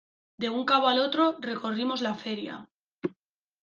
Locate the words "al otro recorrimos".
0.87-2.01